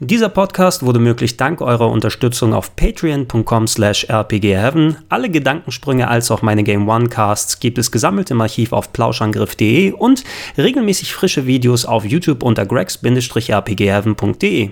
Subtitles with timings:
[0.00, 4.96] Dieser Podcast wurde möglich dank eurer Unterstützung auf patreon.com slash rpgheaven.
[5.08, 9.92] Alle Gedankensprünge als auch meine Game One Casts gibt es gesammelt im Archiv auf plauschangriff.de
[9.92, 10.24] und
[10.58, 14.70] regelmäßig frische Videos auf YouTube unter gregs-rpgheaven.de.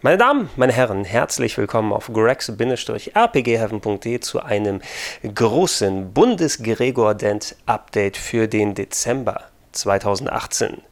[0.00, 4.80] Meine Damen, meine Herren, herzlich willkommen auf grex-rpgheaven.de zu einem
[5.22, 9.44] großen Bundesgregor-Dent-Update für den Dezember
[9.76, 10.82] 2018.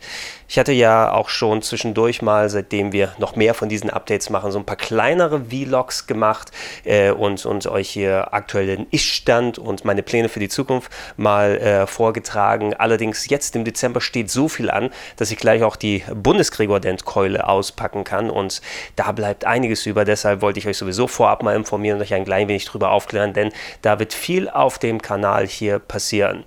[0.47, 4.53] Ich hatte ja auch schon zwischendurch mal, seitdem wir noch mehr von diesen Updates machen,
[4.53, 6.53] so ein paar kleinere Vlogs gemacht
[6.85, 11.57] äh, und, und euch hier aktuell den Ich-Stand und meine Pläne für die Zukunft mal
[11.57, 12.75] äh, vorgetragen.
[12.75, 18.05] Allerdings jetzt im Dezember steht so viel an, dass ich gleich auch die Bundesgregor-Dent-Keule auspacken
[18.05, 18.61] kann und
[18.97, 20.05] da bleibt einiges über.
[20.05, 23.33] Deshalb wollte ich euch sowieso vorab mal informieren und euch ein klein wenig drüber aufklären,
[23.33, 23.51] denn
[23.83, 26.45] da wird viel auf dem Kanal hier passieren.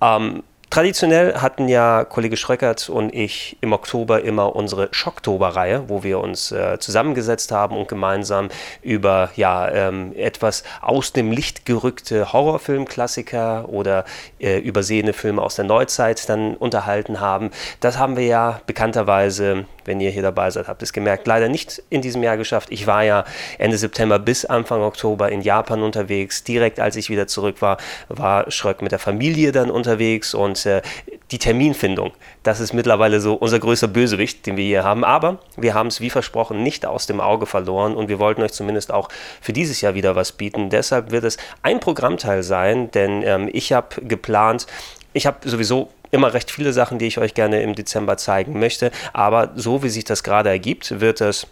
[0.00, 6.18] Ähm, Traditionell hatten ja Kollege Schröckert und ich im Oktober immer unsere Schocktober-Reihe, wo wir
[6.18, 8.48] uns äh, zusammengesetzt haben und gemeinsam
[8.82, 14.04] über ja, ähm, etwas aus dem Licht gerückte Horrorfilmklassiker oder
[14.40, 17.50] äh, übersehene Filme aus der Neuzeit dann unterhalten haben.
[17.80, 21.82] Das haben wir ja bekannterweise, wenn ihr hier dabei seid, habt es gemerkt, leider nicht
[21.90, 22.68] in diesem Jahr geschafft.
[22.70, 23.24] Ich war ja
[23.58, 26.44] Ende September bis Anfang Oktober in Japan unterwegs.
[26.44, 30.82] Direkt als ich wieder zurück war, war Schröck mit der Familie dann unterwegs und äh,
[31.30, 32.12] die Terminfindung,
[32.42, 35.04] das ist mittlerweile so unser größter Bösewicht, den wir hier haben.
[35.04, 38.52] Aber wir haben es wie versprochen nicht aus dem Auge verloren und wir wollten euch
[38.52, 39.08] zumindest auch
[39.40, 40.70] für dieses Jahr wieder was bieten.
[40.70, 44.66] Deshalb wird es ein Programmteil sein, denn ähm, ich habe geplant,
[45.12, 48.90] ich habe sowieso immer recht viele Sachen, die ich euch gerne im Dezember zeigen möchte.
[49.12, 51.46] Aber so wie sich das gerade ergibt, wird es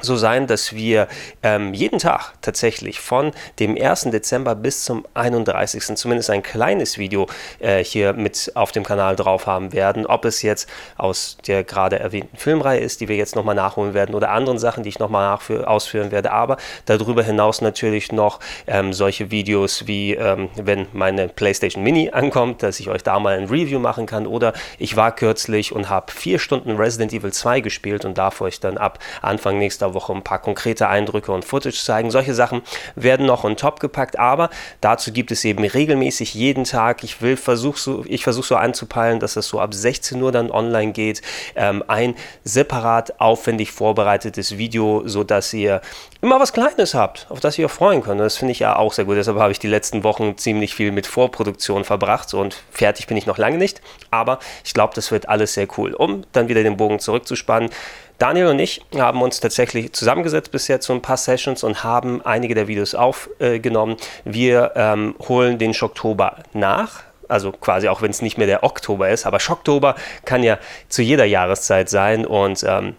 [0.00, 1.08] so sein, dass wir
[1.42, 4.02] ähm, jeden Tag tatsächlich von dem 1.
[4.10, 5.96] Dezember bis zum 31.
[5.96, 7.26] zumindest ein kleines Video
[7.60, 10.06] äh, hier mit auf dem Kanal drauf haben werden.
[10.06, 14.14] Ob es jetzt aus der gerade erwähnten Filmreihe ist, die wir jetzt nochmal nachholen werden
[14.14, 16.32] oder anderen Sachen, die ich nochmal ausführen werde.
[16.32, 22.62] Aber darüber hinaus natürlich noch ähm, solche Videos wie, ähm, wenn meine PlayStation Mini ankommt,
[22.62, 24.26] dass ich euch da mal ein Review machen kann.
[24.26, 28.60] Oder ich war kürzlich und habe vier Stunden Resident Evil 2 gespielt und darf euch
[28.60, 32.10] dann ab Anfang nächster nächster Woche ein paar konkrete Eindrücke und Footage zeigen.
[32.10, 32.62] Solche Sachen
[32.94, 37.36] werden noch on top gepackt, aber dazu gibt es eben regelmäßig jeden Tag, ich will
[37.36, 41.22] versuch so, ich versuche so anzupeilen, dass es so ab 16 Uhr dann online geht,
[41.54, 42.14] ähm, ein
[42.44, 45.80] separat aufwendig vorbereitetes Video, sodass ihr
[46.20, 48.20] immer was Kleines habt, auf das ihr euch freuen könnt.
[48.20, 49.16] Das finde ich ja auch sehr gut.
[49.16, 53.26] Deshalb habe ich die letzten Wochen ziemlich viel mit Vorproduktion verbracht und fertig bin ich
[53.26, 53.80] noch lange nicht.
[54.10, 55.94] Aber ich glaube, das wird alles sehr cool.
[55.94, 57.70] Um dann wieder den Bogen zurückzuspannen.
[58.18, 62.54] Daniel und ich haben uns tatsächlich zusammengesetzt bisher zu ein paar Sessions und haben einige
[62.54, 63.96] der Videos aufgenommen.
[64.24, 67.02] Wir ähm, holen den Schocktober nach.
[67.28, 71.02] Also quasi auch wenn es nicht mehr der Oktober ist, aber Schocktober kann ja zu
[71.02, 72.94] jeder Jahreszeit sein und ähm,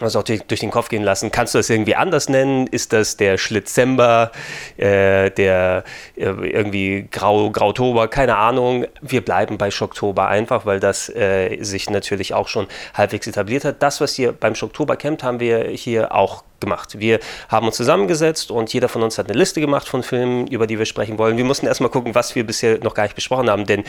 [0.00, 1.30] also auch durch, den Kopf gehen lassen.
[1.30, 2.66] Kannst du das irgendwie anders nennen?
[2.66, 4.32] Ist das der Schlitzember,
[4.76, 5.84] äh, der
[6.16, 8.08] äh, irgendwie Grau, Grautober?
[8.08, 8.86] Keine Ahnung.
[9.00, 13.82] Wir bleiben bei Schocktober einfach, weil das äh, sich natürlich auch schon halbwegs etabliert hat.
[13.82, 16.98] Das, was ihr beim Schocktober kennt, haben wir hier auch gemacht.
[16.98, 20.66] Wir haben uns zusammengesetzt und jeder von uns hat eine Liste gemacht von Filmen, über
[20.66, 21.36] die wir sprechen wollen.
[21.36, 23.84] Wir mussten erstmal gucken, was wir bisher noch gar nicht besprochen haben, denn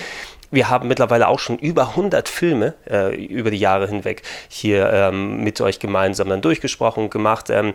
[0.49, 5.43] wir haben mittlerweile auch schon über 100 Filme äh, über die Jahre hinweg hier ähm,
[5.43, 7.73] mit euch gemeinsam dann durchgesprochen und gemacht, ähm,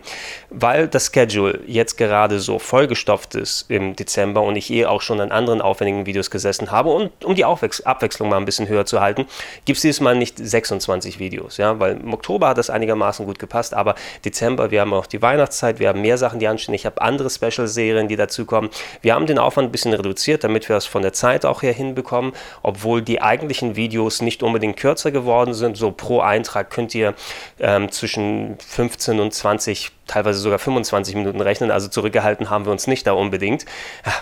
[0.49, 5.21] weil das Schedule jetzt gerade so vollgestopft ist im Dezember und ich eh auch schon
[5.21, 8.85] an anderen aufwendigen Videos gesessen habe und um die Aufwechs Abwechslung mal ein bisschen höher
[8.85, 9.27] zu halten,
[9.65, 13.37] gibt es dieses Mal nicht 26 Videos, ja, weil im Oktober hat das einigermaßen gut
[13.37, 13.95] gepasst, aber
[14.25, 17.29] Dezember, wir haben auch die Weihnachtszeit, wir haben mehr Sachen, die anstehen, ich habe andere
[17.29, 18.69] Special-Serien, die dazukommen.
[19.01, 21.73] Wir haben den Aufwand ein bisschen reduziert, damit wir es von der Zeit auch her
[21.73, 25.77] hinbekommen, obwohl die eigentlichen Videos nicht unbedingt kürzer geworden sind.
[25.77, 27.15] So pro Eintrag könnt ihr
[27.59, 31.71] ähm, zwischen 15 und 20 teilweise sogar 25 Minuten rechnen.
[31.71, 33.65] Also zurückgehalten haben wir uns nicht da unbedingt,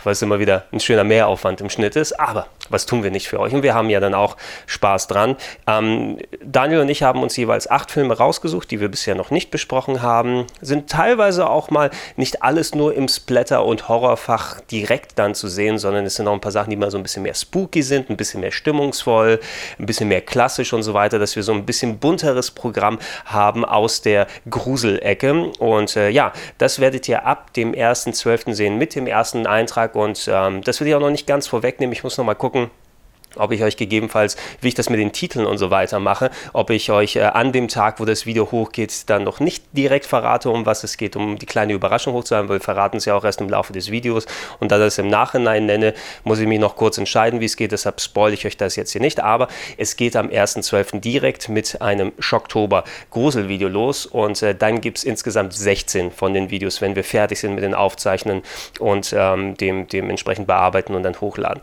[0.04, 2.20] weil es immer wieder ein schöner Mehraufwand im Schnitt ist.
[2.20, 3.54] Aber was tun wir nicht für euch?
[3.54, 4.38] Und wir haben ja dann auch
[4.68, 5.36] Spaß dran.
[5.68, 9.52] Ähm, Daniel und ich haben uns jeweils acht Filme rausgesucht, die wir bisher noch nicht
[9.52, 10.46] besprochen haben.
[10.62, 15.78] Sind teilweise auch mal nicht alles nur im Splatter- und Horrorfach direkt dann zu sehen,
[15.78, 18.10] sondern es sind auch ein paar Sachen, die mal so ein bisschen mehr spooky sind,
[18.10, 19.40] ein bisschen mehr stimmungsvoll,
[19.80, 23.66] ein bisschen mehr klassisch und so weiter, dass wir so ein bisschen bunteres Programm haben
[23.66, 25.52] aus der Gruselecke.
[25.60, 28.54] Und äh, ja, das werdet ihr ab dem 1.12.
[28.54, 31.94] sehen mit dem ersten Eintrag und ähm, das will ich auch noch nicht ganz vorwegnehmen.
[31.94, 32.70] Ich muss noch mal gucken,
[33.36, 36.70] ob ich euch gegebenenfalls, wie ich das mit den Titeln und so weiter mache, ob
[36.70, 40.50] ich euch äh, an dem Tag, wo das Video hochgeht, dann noch nicht direkt verrate,
[40.50, 43.24] um was es geht, um die kleine Überraschung hochzuhalten, weil wir verraten es ja auch
[43.24, 44.26] erst im Laufe des Videos.
[44.60, 45.94] Und da das im Nachhinein nenne,
[46.24, 48.92] muss ich mich noch kurz entscheiden, wie es geht, deshalb spoil ich euch das jetzt
[48.92, 51.00] hier nicht, aber es geht am 1.12.
[51.00, 54.06] direkt mit einem Schocktober Gruselvideo los.
[54.06, 57.64] Und äh, dann gibt es insgesamt 16 von den Videos, wenn wir fertig sind mit
[57.64, 58.44] den Aufzeichnen
[58.80, 61.62] und ähm, dem, dementsprechend bearbeiten und dann hochladen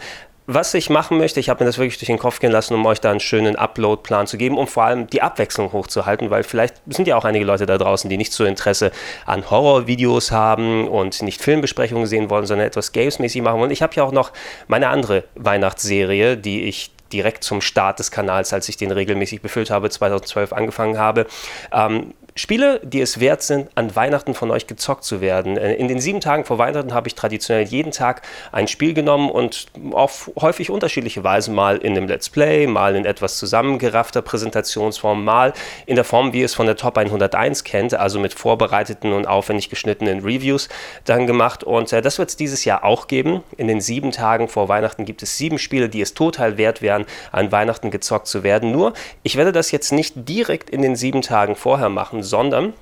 [0.50, 2.86] was ich machen möchte, ich habe mir das wirklich durch den Kopf gehen lassen, um
[2.86, 6.76] euch da einen schönen Upload-Plan zu geben, um vor allem die Abwechslung hochzuhalten, weil vielleicht
[6.86, 8.90] sind ja auch einige Leute da draußen, die nicht so Interesse
[9.26, 13.70] an Horrorvideos haben und nicht Filmbesprechungen sehen wollen, sondern etwas Games-mäßig machen wollen.
[13.70, 14.32] Ich habe ja auch noch
[14.68, 19.70] meine andere Weihnachtsserie, die ich direkt zum Start des Kanals, als ich den regelmäßig befüllt
[19.70, 21.26] habe, 2012 angefangen habe.
[21.72, 25.56] Ähm, Spiele, die es wert sind, an Weihnachten von euch gezockt zu werden.
[25.56, 29.28] Äh, in den sieben Tagen vor Weihnachten habe ich traditionell jeden Tag ein Spiel genommen
[29.28, 35.24] und auf häufig unterschiedliche Weise, mal in einem Let's Play, mal in etwas zusammengeraffter Präsentationsform,
[35.24, 35.52] mal
[35.86, 39.68] in der Form, wie es von der Top 101 kennt, also mit vorbereiteten und aufwendig
[39.68, 40.68] geschnittenen Reviews
[41.04, 41.64] dann gemacht.
[41.64, 43.42] Und äh, das wird es dieses Jahr auch geben.
[43.56, 47.04] In den sieben Tagen vor Weihnachten gibt es sieben Spiele, die es total wert wären,
[47.32, 48.70] an Weihnachten gezockt zu werden.
[48.70, 48.92] Nur,
[49.24, 52.74] ich werde das jetzt nicht direkt in den sieben Tagen vorher machen, sondern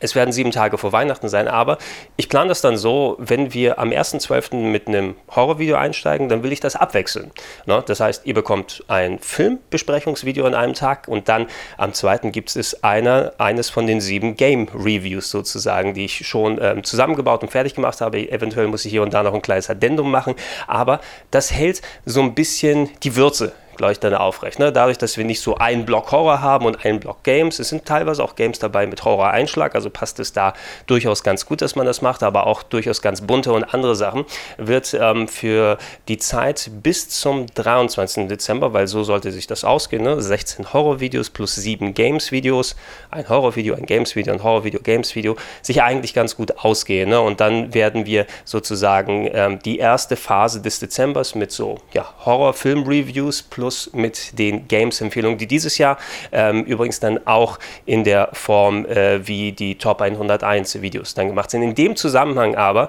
[0.00, 1.78] es werden sieben Tage vor Weihnachten sein, aber
[2.16, 4.56] ich plane das dann so, wenn wir am 1.12.
[4.56, 7.32] mit einem Horrorvideo einsteigen, dann will ich das abwechseln.
[7.66, 7.82] Ne?
[7.84, 11.46] Das heißt, ihr bekommt ein Filmbesprechungsvideo an einem Tag und dann
[11.76, 16.84] am zweiten gibt es einer, eines von den sieben Game-Reviews sozusagen, die ich schon ähm,
[16.84, 18.30] zusammengebaut und fertig gemacht habe.
[18.30, 20.34] Eventuell muss ich hier und da noch ein kleines Addendum machen,
[20.66, 21.00] aber
[21.30, 24.58] das hält so ein bisschen die Würze gleich dann aufrecht.
[24.58, 24.70] Ne?
[24.70, 27.86] Dadurch, dass wir nicht so einen Block Horror haben und einen Block Games, es sind
[27.86, 30.52] teilweise auch Games dabei mit Horror-Einschlag, also passt es da
[30.86, 34.26] durchaus ganz gut, dass man das macht, aber auch durchaus ganz bunte und andere Sachen,
[34.58, 35.78] wird ähm, für
[36.08, 38.28] die Zeit bis zum 23.
[38.28, 40.20] Dezember, weil so sollte sich das ausgehen, ne?
[40.20, 42.76] 16 Horror-Videos plus 7 Games-Videos,
[43.10, 47.10] ein Horror-Video, ein Games-Video, ein Horror-Video, Games-Video, sich eigentlich ganz gut ausgehen.
[47.10, 47.20] Ne?
[47.20, 53.42] Und dann werden wir sozusagen ähm, die erste Phase des Dezembers mit so ja, Horror-Film-Reviews
[53.42, 55.98] plus Schluss mit den Games-Empfehlungen, die dieses Jahr
[56.32, 61.50] ähm, übrigens dann auch in der Form äh, wie die Top 101 Videos dann gemacht
[61.50, 61.62] sind.
[61.62, 62.88] In dem Zusammenhang aber,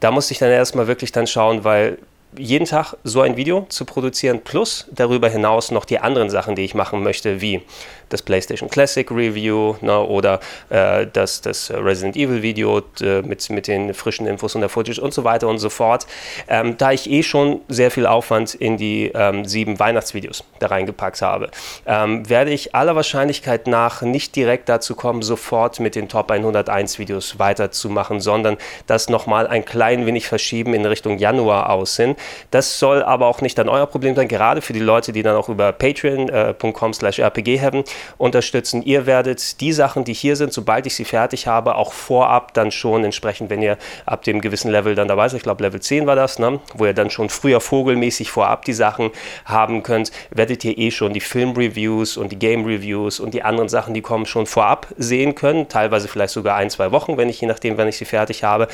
[0.00, 1.98] da muss ich dann erstmal wirklich dann schauen, weil
[2.36, 6.62] jeden Tag so ein Video zu produzieren, plus darüber hinaus noch die anderen Sachen, die
[6.62, 7.62] ich machen möchte, wie
[8.08, 10.40] das PlayStation Classic Review ne, oder
[10.70, 15.00] äh, das, das Resident Evil Video äh, mit, mit den frischen Infos und der Footage
[15.00, 16.06] und so weiter und so fort.
[16.48, 21.22] Ähm, da ich eh schon sehr viel Aufwand in die ähm, sieben Weihnachtsvideos da reingepackt
[21.22, 21.50] habe,
[21.86, 26.98] ähm, werde ich aller Wahrscheinlichkeit nach nicht direkt dazu kommen, sofort mit den Top 101
[26.98, 28.56] Videos weiterzumachen, sondern
[28.86, 32.16] das nochmal ein klein wenig verschieben in Richtung Januar aussehen.
[32.50, 35.36] Das soll aber auch nicht dann euer Problem sein, gerade für die Leute, die dann
[35.36, 37.84] auch über patreon.com slash rpg haben
[38.16, 38.82] unterstützen.
[38.82, 42.70] Ihr werdet die Sachen, die hier sind, sobald ich sie fertig habe, auch vorab dann
[42.70, 46.06] schon entsprechend, wenn ihr ab dem gewissen Level dann dabei seid, ich glaube Level 10
[46.06, 46.60] war das, ne?
[46.74, 49.10] wo ihr dann schon früher vogelmäßig vorab die Sachen
[49.44, 53.94] haben könnt, werdet ihr eh schon die Film-Reviews und die Game-Reviews und die anderen Sachen,
[53.94, 55.68] die kommen, schon vorab sehen können.
[55.68, 58.68] Teilweise vielleicht sogar ein, zwei Wochen, wenn ich je nachdem, wenn ich sie fertig habe.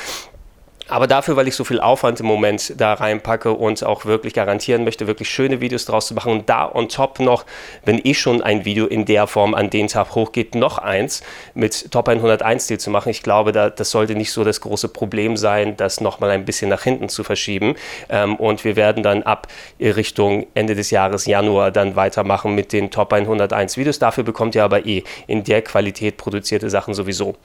[0.87, 4.83] Aber dafür, weil ich so viel Aufwand im Moment da reinpacke und auch wirklich garantieren
[4.83, 7.45] möchte, wirklich schöne Videos draus zu machen und da on top noch,
[7.85, 11.23] wenn eh schon ein Video in der Form an den Tag hochgeht, noch eins
[11.55, 13.09] mit Top 101 Stil zu machen.
[13.09, 16.69] Ich glaube, da, das sollte nicht so das große Problem sein, das nochmal ein bisschen
[16.69, 17.75] nach hinten zu verschieben.
[18.09, 19.47] Ähm, und wir werden dann ab
[19.79, 23.97] Richtung Ende des Jahres, Januar, dann weitermachen mit den Top 101 Videos.
[23.97, 27.35] Dafür bekommt ihr aber eh in der Qualität produzierte Sachen sowieso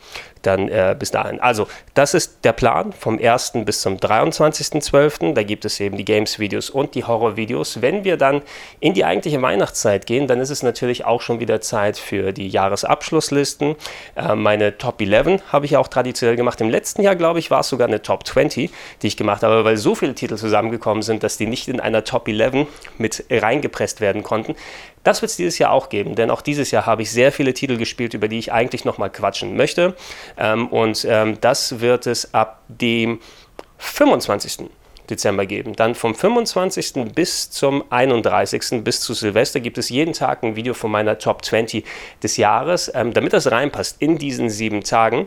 [0.43, 1.41] dann äh, bis dahin.
[1.41, 3.53] Also, das ist der Plan vom 1.
[3.65, 5.35] bis zum 23.12.
[5.35, 7.81] Da gibt es eben die Games-Videos und die Horror-Videos.
[7.81, 8.43] Wenn wir dann
[8.81, 12.49] in die eigentliche Weihnachtszeit gehen, dann ist es natürlich auch schon wieder Zeit für die
[12.49, 13.77] Jahresabschlusslisten.
[14.17, 16.61] Äh, meine Top 11 habe ich auch traditionell gemacht.
[16.61, 18.71] Im letzten Jahr, glaube ich, war es sogar eine Top 20,
[19.03, 22.05] die ich gemacht habe, weil so viele Titel zusammengekommen sind, dass die nicht in einer
[22.05, 22.67] Top 11
[22.99, 24.57] mit reingepresst werden konnten.
[25.03, 27.55] Das wird es dieses Jahr auch geben, denn auch dieses Jahr habe ich sehr viele
[27.55, 29.95] Titel gespielt, über die ich eigentlich nochmal quatschen möchte.
[30.37, 33.21] Ähm, und ähm, das wird es ab dem
[33.79, 34.69] 25.
[35.11, 35.75] Dezember geben.
[35.75, 37.13] Dann vom 25.
[37.15, 38.85] bis zum 31.
[38.85, 41.85] bis zu Silvester gibt es jeden Tag ein Video von meiner Top 20
[42.23, 42.91] des Jahres.
[42.95, 45.27] Ähm, damit das reinpasst in diesen sieben Tagen,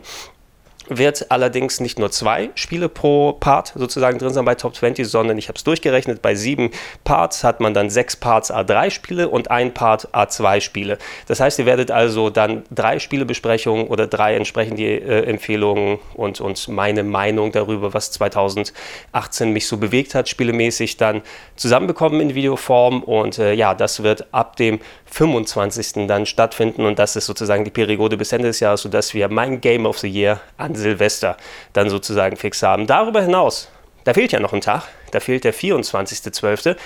[0.88, 5.38] wird allerdings nicht nur zwei Spiele pro Part sozusagen drin sein bei Top 20, sondern
[5.38, 6.70] ich habe es durchgerechnet, bei sieben
[7.04, 10.98] Parts hat man dann sechs Parts A3 Spiele und ein Part A2 Spiele.
[11.26, 16.68] Das heißt, ihr werdet also dann drei Spielebesprechungen oder drei entsprechende äh, Empfehlungen und, und
[16.68, 21.22] meine Meinung darüber, was 2018 mich so bewegt hat, spielemäßig dann
[21.56, 26.06] zusammenbekommen in Videoform und äh, ja, das wird ab dem 25.
[26.06, 29.60] dann stattfinden und das ist sozusagen die Periode bis Ende des Jahres, sodass wir mein
[29.60, 31.36] Game of the Year an Silvester
[31.72, 32.86] dann sozusagen fix haben.
[32.86, 33.68] Darüber hinaus,
[34.04, 36.76] da fehlt ja noch ein Tag, da fehlt der 24.12.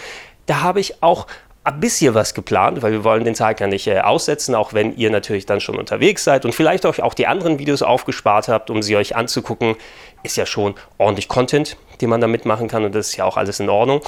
[0.47, 1.27] Da habe ich auch
[1.65, 4.97] ein bisschen was geplant, weil wir wollen den Tag ja nicht äh, aussetzen, auch wenn
[4.97, 8.71] ihr natürlich dann schon unterwegs seid und vielleicht euch auch die anderen Videos aufgespart habt,
[8.71, 9.77] um sie euch anzugucken.
[10.23, 13.37] Ist ja schon ordentlich Content, den man da mitmachen kann und das ist ja auch
[13.37, 14.01] alles in Ordnung.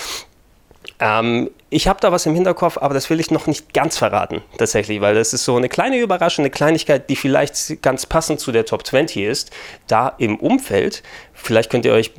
[0.99, 4.43] Ähm, ich habe da was im Hinterkopf, aber das will ich noch nicht ganz verraten,
[4.59, 8.51] tatsächlich, weil das ist so eine kleine Überraschung, eine Kleinigkeit, die vielleicht ganz passend zu
[8.51, 9.51] der Top 20 ist.
[9.87, 12.11] Da im Umfeld, vielleicht könnt ihr euch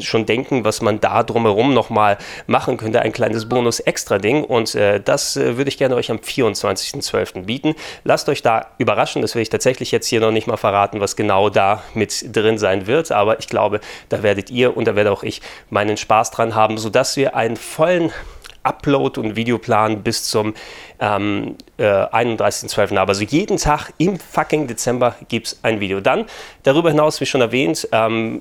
[0.00, 2.16] schon denken, was man da drumherum nochmal
[2.46, 7.42] machen könnte, ein kleines Bonus-Extra-Ding und äh, das äh, würde ich gerne euch am 24.12.
[7.42, 7.74] bieten.
[8.04, 11.16] Lasst euch da überraschen, das will ich tatsächlich jetzt hier noch nicht mal verraten, was
[11.16, 13.80] genau da mit drin sein wird, aber ich glaube,
[14.10, 17.56] da werdet ihr und da werde auch ich meinen Spaß dran haben, sodass wir einen
[17.56, 18.12] vollen
[18.64, 20.54] Upload- und Videoplan bis zum
[21.02, 22.96] ähm, äh, 31.12.
[22.96, 26.00] Aber also jeden Tag im fucking Dezember gibt es ein Video.
[26.00, 26.26] Dann,
[26.62, 28.40] darüber hinaus, wie schon erwähnt, ähm,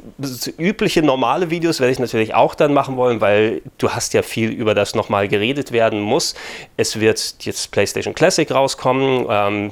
[0.60, 4.52] übliche normale Videos werde ich natürlich auch dann machen wollen, weil du hast ja viel
[4.52, 6.36] über das nochmal geredet werden muss.
[6.78, 9.26] Es wird jetzt PlayStation Classic rauskommen.
[9.28, 9.72] Ähm,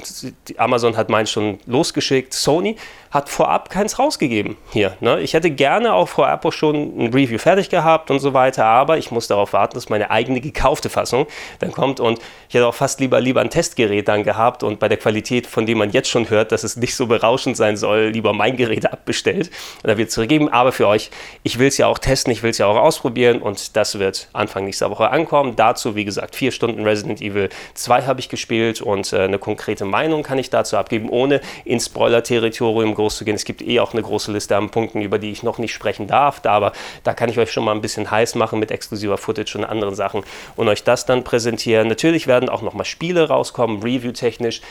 [0.58, 2.34] Amazon hat meins schon losgeschickt.
[2.34, 2.75] Sony
[3.12, 4.96] hat vorab keins rausgegeben hier.
[5.00, 5.19] Ne?
[5.22, 8.98] Ich hätte gerne auch vorab auch schon ein Review fertig gehabt und so weiter, aber
[8.98, 11.25] ich muss darauf warten, dass meine eigene gekaufte Fassung
[11.60, 14.88] dann kommt und ich hätte auch fast lieber, lieber ein Testgerät dann gehabt und bei
[14.88, 18.05] der Qualität, von dem man jetzt schon hört, dass es nicht so berauschend sein soll,
[18.13, 19.51] lieber mein Gerät abbestellt
[19.83, 20.48] oder wird zurückgeben.
[20.48, 21.12] Aber für euch,
[21.43, 24.29] ich will es ja auch testen, ich will es ja auch ausprobieren und das wird
[24.31, 25.57] Anfang nächster Woche ankommen.
[25.57, 29.83] Dazu, wie gesagt, vier Stunden Resident Evil 2 habe ich gespielt und äh, eine konkrete
[29.83, 33.36] Meinung kann ich dazu abgeben, ohne ins Spoiler-Territorium groß zu gehen.
[33.36, 36.07] Es gibt eh auch eine große Liste an Punkten, über die ich noch nicht sprechen
[36.07, 36.71] darf, aber
[37.03, 39.95] da kann ich euch schon mal ein bisschen heiß machen mit exklusiver Footage und anderen
[39.95, 40.24] Sachen
[40.55, 41.89] und euch das dann präsentieren.
[41.89, 44.62] Natürlich werden auch nochmal Spiele rauskommen, review-technisch.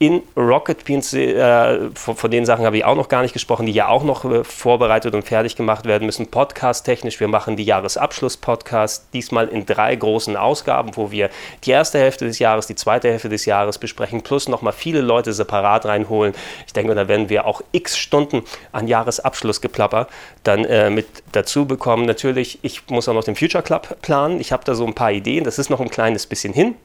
[0.00, 3.66] In Rocket Beans, äh, von, von, den Sachen habe ich auch noch gar nicht gesprochen,
[3.66, 6.28] die ja auch noch äh, vorbereitet und fertig gemacht werden müssen.
[6.28, 11.30] Podcast-technisch, wir machen die Jahresabschluss-Podcast, diesmal in drei großen Ausgaben, wo wir
[11.64, 15.32] die erste Hälfte des Jahres, die zweite Hälfte des Jahres besprechen, plus nochmal viele Leute
[15.32, 16.32] separat reinholen.
[16.64, 20.06] Ich denke, da werden wir auch x Stunden an Jahresabschlussgeplapper
[20.44, 22.06] dann äh, mit dazu bekommen.
[22.06, 24.40] Natürlich, ich muss auch noch den Future Club planen.
[24.40, 25.42] Ich habe da so ein paar Ideen.
[25.42, 26.76] Das ist noch ein kleines bisschen hin.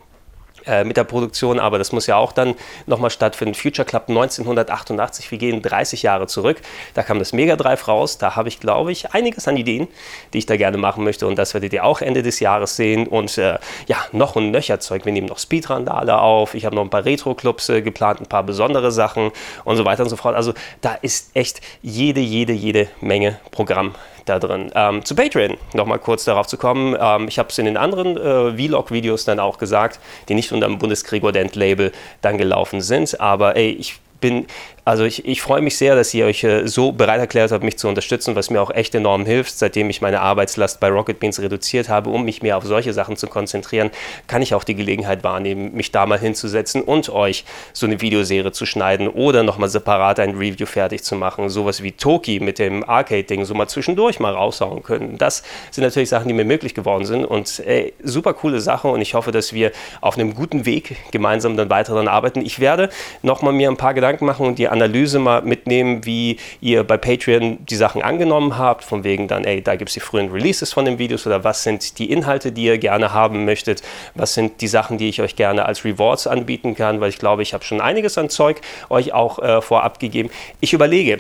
[0.66, 2.56] Äh, mit der Produktion, aber das muss ja auch dann
[2.86, 3.54] nochmal stattfinden.
[3.54, 6.62] Future Club 1988, wir gehen 30 Jahre zurück.
[6.94, 8.18] Da kam das Mega Drive raus.
[8.18, 9.90] Da habe ich, glaube ich, einiges an Ideen,
[10.32, 13.08] die ich da gerne machen möchte und das werdet ihr auch Ende des Jahres sehen.
[13.08, 15.06] Und äh, ja, noch ein nöcher Zeug.
[15.06, 16.54] Wir nehmen noch Speedrandale auf.
[16.54, 19.32] Ich habe noch ein paar Retro-Clubs äh, geplant, ein paar besondere Sachen
[19.66, 20.36] und so weiter und so fort.
[20.36, 24.72] Also da ist echt jede, jede, jede Menge Programm da drin.
[24.76, 26.96] Ähm, zu Patreon nochmal kurz darauf zu kommen.
[27.00, 30.00] Ähm, ich habe es in den anderen äh, Vlog-Videos dann auch gesagt,
[30.30, 33.20] die nicht unter dem Bundesgregor Dent-Label dann gelaufen sind.
[33.20, 34.48] Aber ey, ich bin
[34.86, 37.78] also ich, ich freue mich sehr, dass ihr euch äh, so bereit erklärt habt, mich
[37.78, 39.58] zu unterstützen, was mir auch echt enorm hilft.
[39.58, 43.16] Seitdem ich meine Arbeitslast bei Rocket Beans reduziert habe, um mich mehr auf solche Sachen
[43.16, 43.92] zu konzentrieren,
[44.28, 48.52] kann ich auch die Gelegenheit wahrnehmen, mich da mal hinzusetzen und euch so eine Videoserie
[48.52, 51.50] zu schneiden oder nochmal separat ein Review fertig zu machen.
[51.50, 55.18] Sowas wie Toki mit dem Arcade-Ding so mal zwischendurch mal raushauen können.
[55.18, 59.00] Das sind natürlich Sachen, die mir möglich geworden sind und ey, super coole Sache und
[59.00, 59.72] ich hoffe, dass wir
[60.02, 62.42] auf einem guten Weg gemeinsam dann weiter daran arbeiten.
[62.42, 62.90] Ich werde
[63.22, 67.66] nochmal mir ein paar Gedanken machen und die Analyse mal mitnehmen, wie ihr bei Patreon
[67.66, 70.86] die Sachen angenommen habt, von wegen dann, ey, da gibt es die frühen Releases von
[70.86, 73.82] den Videos oder was sind die Inhalte, die ihr gerne haben möchtet,
[74.16, 77.44] was sind die Sachen, die ich euch gerne als Rewards anbieten kann, weil ich glaube,
[77.44, 80.30] ich habe schon einiges an Zeug euch auch äh, vorab gegeben.
[80.60, 81.20] Ich überlege,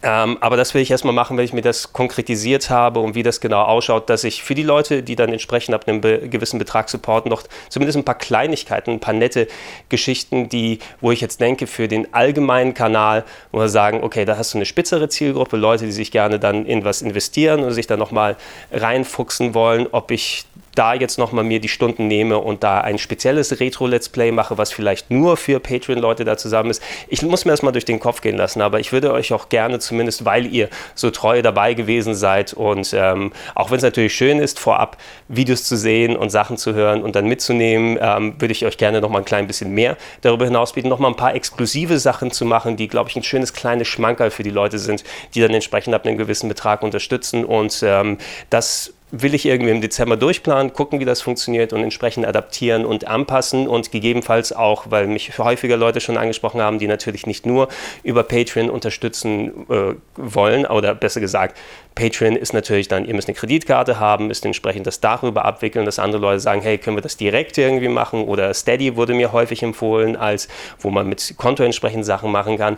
[0.00, 3.24] ähm, aber das will ich erstmal machen, wenn ich mir das konkretisiert habe und wie
[3.24, 6.58] das genau ausschaut, dass ich für die Leute, die dann entsprechend ab einem be gewissen
[6.58, 9.48] Betrag supporten, noch zumindest ein paar Kleinigkeiten, ein paar nette
[9.88, 14.36] Geschichten, die, wo ich jetzt denke, für den allgemeinen Kanal, wo wir sagen, okay, da
[14.36, 17.88] hast du eine spitzere Zielgruppe, Leute, die sich gerne dann in was investieren und sich
[17.88, 18.36] dann nochmal
[18.70, 20.44] reinfuchsen wollen, ob ich
[20.78, 24.72] da jetzt nochmal mir die Stunden nehme und da ein spezielles Retro-Let's Play mache, was
[24.72, 26.80] vielleicht nur für Patreon-Leute da zusammen ist.
[27.08, 29.48] Ich muss mir das mal durch den Kopf gehen lassen, aber ich würde euch auch
[29.48, 34.14] gerne, zumindest weil ihr so treu dabei gewesen seid und ähm, auch wenn es natürlich
[34.14, 38.52] schön ist, vorab Videos zu sehen und Sachen zu hören und dann mitzunehmen, ähm, würde
[38.52, 41.98] ich euch gerne nochmal ein klein bisschen mehr darüber hinaus bieten, nochmal ein paar exklusive
[41.98, 45.02] Sachen zu machen, die, glaube ich, ein schönes kleines Schmankerl für die Leute sind,
[45.34, 48.18] die dann entsprechend ab einem gewissen Betrag unterstützen und ähm,
[48.50, 53.06] das will ich irgendwie im Dezember durchplanen, gucken, wie das funktioniert und entsprechend adaptieren und
[53.06, 57.68] anpassen und gegebenenfalls auch, weil mich häufiger Leute schon angesprochen haben, die natürlich nicht nur
[58.02, 61.56] über Patreon unterstützen äh, wollen oder besser gesagt,
[61.94, 65.98] Patreon ist natürlich dann, ihr müsst eine Kreditkarte haben, müsst entsprechend das darüber abwickeln, dass
[65.98, 68.22] andere Leute sagen, hey, können wir das direkt irgendwie machen?
[68.22, 70.46] Oder Steady wurde mir häufig empfohlen, als
[70.78, 72.76] wo man mit Konto entsprechend Sachen machen kann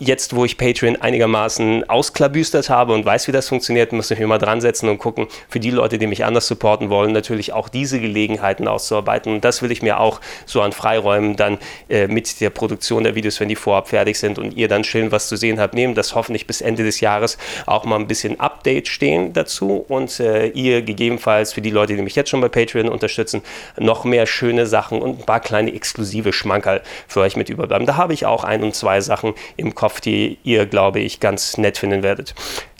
[0.00, 4.26] jetzt, wo ich Patreon einigermaßen ausklabüstert habe und weiß, wie das funktioniert, muss ich mich
[4.26, 7.68] mal dran setzen und gucken, für die Leute, die mich anders supporten wollen, natürlich auch
[7.68, 9.34] diese Gelegenheiten auszuarbeiten.
[9.34, 11.58] Und das will ich mir auch so an Freiräumen dann
[11.90, 15.12] äh, mit der Produktion der Videos, wenn die vorab fertig sind und ihr dann schön
[15.12, 18.40] was zu sehen habt, nehmen, dass hoffentlich bis Ende des Jahres auch mal ein bisschen
[18.40, 22.48] Update stehen dazu und äh, ihr gegebenenfalls für die Leute, die mich jetzt schon bei
[22.48, 23.42] Patreon unterstützen,
[23.78, 27.86] noch mehr schöne Sachen und ein paar kleine exklusive Schmankerl für euch mit überbleiben.
[27.86, 31.18] Da habe ich auch ein und zwei Sachen im Kopf Kopf, die ihr, glaube ich,
[31.18, 32.34] ganz nett finden werdet.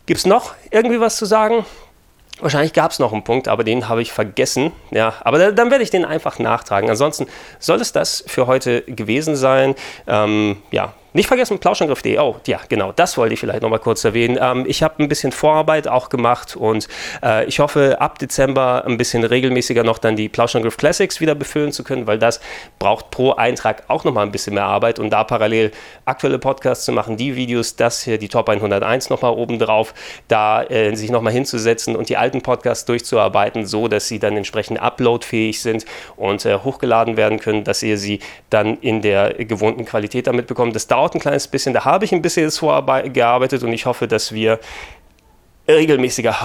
[0.06, 1.66] Gibt es noch irgendwie was zu sagen?
[2.38, 4.70] Wahrscheinlich gab es noch einen Punkt, aber den habe ich vergessen.
[4.92, 6.88] Ja, aber dann werde ich den einfach nachtragen.
[6.88, 7.26] Ansonsten
[7.58, 9.74] soll es das für heute gewesen sein.
[10.06, 12.18] Ähm, ja, nicht vergessen, plauschangriff.de.
[12.18, 14.38] Oh, ja, genau, das wollte ich vielleicht nochmal kurz erwähnen.
[14.40, 16.86] Ähm, ich habe ein bisschen Vorarbeit auch gemacht und
[17.22, 21.72] äh, ich hoffe, ab Dezember ein bisschen regelmäßiger noch dann die Plauschangriff Classics wieder befüllen
[21.72, 22.40] zu können, weil das
[22.78, 25.72] braucht pro Eintrag auch nochmal ein bisschen mehr Arbeit und da parallel
[26.04, 29.94] aktuelle Podcasts zu machen, die Videos, das hier, die Top 101 nochmal oben drauf,
[30.28, 34.80] da äh, sich nochmal hinzusetzen und die alten Podcasts durchzuarbeiten, so dass sie dann entsprechend
[34.80, 35.84] uploadfähig sind
[36.16, 40.76] und äh, hochgeladen werden können, dass ihr sie dann in der gewohnten Qualität damit bekommt.
[40.76, 41.72] Das dauert dauert ein kleines bisschen.
[41.72, 44.60] Da habe ich ein bisschen vorgearbeitet und ich hoffe, dass wir
[45.66, 46.36] regelmäßiger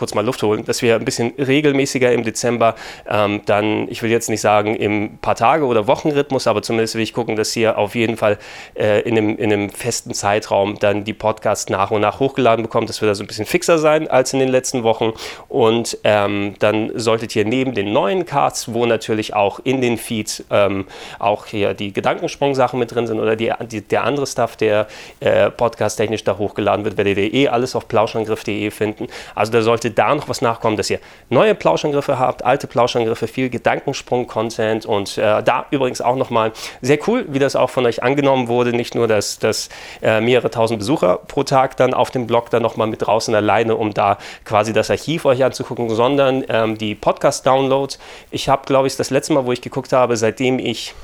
[0.00, 2.74] kurz mal Luft holen, dass wir ein bisschen regelmäßiger im Dezember
[3.06, 7.02] ähm, dann, ich will jetzt nicht sagen im paar Tage oder Wochenrhythmus, aber zumindest will
[7.02, 8.38] ich gucken, dass ihr auf jeden Fall
[8.74, 12.88] äh, in, einem, in einem festen Zeitraum dann die Podcasts nach und nach hochgeladen bekommt,
[12.88, 15.12] dass wir da so ein bisschen fixer sein als in den letzten Wochen
[15.48, 20.44] und ähm, dann solltet ihr neben den neuen Cards, wo natürlich auch in den Feeds
[20.50, 20.86] ähm,
[21.18, 24.86] auch hier die Gedankensprung-Sachen mit drin sind oder die, die, der andere Stuff, der
[25.20, 29.08] äh, podcast-technisch da hochgeladen wird, werdet ihr eh alles auf plauschangriff.de finden.
[29.34, 33.50] Also da sollte da noch was nachkommen, dass ihr neue Plauschangriffe habt, alte Plauschangriffe, viel
[33.50, 38.48] Gedankensprung-Content und äh, da übrigens auch nochmal sehr cool, wie das auch von euch angenommen
[38.48, 38.72] wurde.
[38.72, 39.68] Nicht nur, dass, dass
[40.02, 43.76] äh, mehrere tausend Besucher pro Tag dann auf dem Blog dann nochmal mit draußen alleine,
[43.76, 47.98] um da quasi das Archiv euch anzugucken, sondern ähm, die Podcast-Downloads.
[48.30, 50.94] Ich habe, glaube ich, das letzte Mal, wo ich geguckt habe, seitdem ich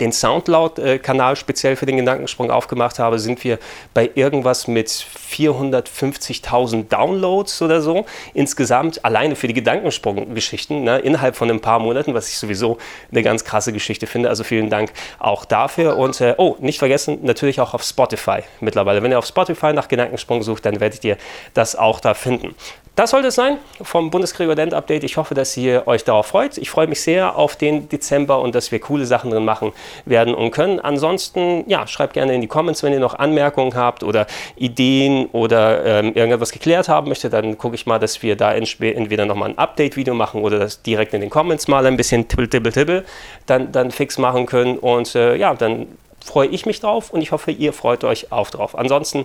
[0.00, 3.58] den Soundcloud-Kanal speziell für den Gedankensprung aufgemacht habe, sind wir
[3.94, 8.06] bei irgendwas mit 450.000 Downloads oder so.
[8.34, 12.78] Insgesamt alleine für die Gedankensprung-Geschichten ne, innerhalb von ein paar Monaten, was ich sowieso
[13.10, 14.28] eine ganz krasse Geschichte finde.
[14.28, 15.96] Also vielen Dank auch dafür.
[15.96, 19.02] Und äh, oh, nicht vergessen, natürlich auch auf Spotify mittlerweile.
[19.02, 21.16] Wenn ihr auf Spotify nach Gedankensprung sucht, dann werdet ihr
[21.54, 22.54] das auch da finden.
[22.96, 25.04] Das sollte es sein vom Bundesgregor Update.
[25.04, 26.58] Ich hoffe, dass ihr euch darauf freut.
[26.58, 29.72] Ich freue mich sehr auf den Dezember und dass wir coole Sachen drin machen
[30.04, 30.80] werden und können.
[30.80, 34.26] Ansonsten, ja, schreibt gerne in die Comments, wenn ihr noch Anmerkungen habt oder
[34.56, 37.32] Ideen oder ähm, irgendetwas geklärt haben möchtet.
[37.32, 41.14] Dann gucke ich mal, dass wir da entweder nochmal ein Update-Video machen oder das direkt
[41.14, 43.04] in den Comments mal ein bisschen tibbel, tibbel, tibbel
[43.46, 44.78] dann, dann fix machen können.
[44.78, 45.86] Und äh, ja, dann
[46.24, 48.76] freue ich mich drauf und ich hoffe, ihr freut euch auch drauf.
[48.76, 49.24] Ansonsten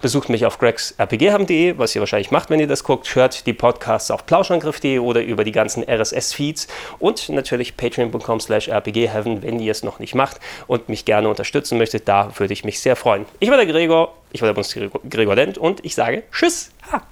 [0.00, 3.14] Besucht mich auf gregsrpghaven.de, was ihr wahrscheinlich macht, wenn ihr das guckt.
[3.14, 9.42] Hört die Podcasts auf plauschangriff.de oder über die ganzen RSS-Feeds und natürlich patreon.com slash rpghaven,
[9.42, 12.08] wenn ihr es noch nicht macht und mich gerne unterstützen möchtet.
[12.08, 13.24] Da würde ich mich sehr freuen.
[13.40, 16.70] Ich war der Gregor, ich war der Bundesgregor Dent und ich sage Tschüss.
[16.92, 17.02] Ha.